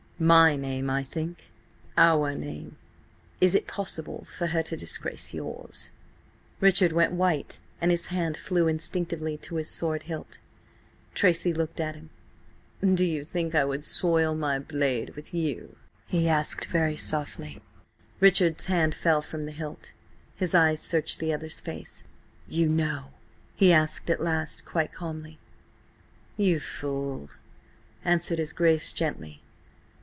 "My 0.23 0.55
name, 0.55 0.87
I 0.87 1.01
think." 1.01 1.49
"Our 1.97 2.35
name! 2.35 2.77
Is 3.41 3.55
it 3.55 3.65
possible 3.65 4.23
for 4.25 4.45
her 4.45 4.61
to 4.61 4.77
disgrace 4.77 5.33
yours?" 5.33 5.89
Richard 6.59 6.91
went 6.91 7.13
white 7.13 7.59
and 7.81 7.89
his 7.89 8.05
hand 8.13 8.37
flew 8.37 8.67
instinctively 8.67 9.35
to 9.37 9.55
his 9.55 9.67
sword 9.67 10.03
hilt. 10.03 10.37
Tracy 11.15 11.53
looked 11.55 11.79
at 11.79 11.95
him. 11.95 12.11
"Do 12.83 13.03
you 13.03 13.23
think 13.23 13.55
I 13.55 13.65
would 13.65 13.83
soil 13.83 14.35
my 14.35 14.59
blade 14.59 15.15
with 15.15 15.33
you?" 15.33 15.75
he 16.05 16.29
asked, 16.29 16.65
very 16.67 16.95
softly. 16.97 17.59
Richard's 18.19 18.67
hand 18.67 18.93
fell 18.93 19.23
from 19.23 19.47
the 19.47 19.51
hilt: 19.51 19.91
his 20.35 20.53
eyes 20.53 20.81
searched 20.81 21.17
the 21.17 21.33
other's 21.33 21.59
face. 21.61 22.03
"You 22.47 22.69
know?" 22.69 23.05
he 23.55 23.73
asked 23.73 24.07
at 24.11 24.21
last, 24.21 24.65
quite 24.65 24.91
calmly. 24.93 25.39
"You 26.37 26.59
fool," 26.59 27.31
answered 28.05 28.37
his 28.37 28.53
Grace 28.53 28.93
gently. 28.93 29.41